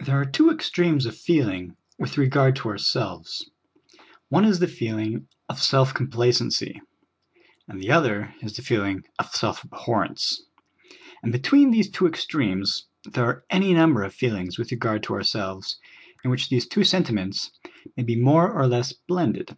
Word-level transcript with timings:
THERE 0.00 0.18
are 0.18 0.24
two 0.24 0.48
extremes 0.50 1.04
of 1.04 1.14
feeling 1.14 1.76
with 1.98 2.16
regard 2.16 2.56
to 2.56 2.70
ourselves; 2.70 3.50
one 4.30 4.46
is 4.46 4.60
the 4.60 4.66
feeling 4.66 5.28
of 5.50 5.60
self 5.60 5.92
complacency, 5.92 6.80
and 7.68 7.78
the 7.78 7.90
other 7.90 8.34
is 8.40 8.56
the 8.56 8.62
feeling 8.62 9.04
of 9.18 9.26
self 9.34 9.62
abhorrence; 9.62 10.40
and 11.22 11.34
be 11.34 11.38
tween 11.38 11.70
these 11.70 11.90
two 11.90 12.06
extremes 12.06 12.86
there 13.04 13.26
are 13.26 13.44
any 13.50 13.74
number 13.74 14.02
of 14.04 14.14
feel 14.14 14.36
ings 14.36 14.58
with 14.58 14.70
regard 14.72 15.02
to 15.02 15.12
ourselves 15.12 15.78
in 16.24 16.30
which 16.30 16.48
these 16.48 16.66
two 16.66 16.82
senti 16.82 17.12
ments 17.12 17.52
may 17.94 18.04
be 18.04 18.16
more 18.16 18.50
or 18.50 18.66
less 18.66 18.94
blended. 18.94 19.54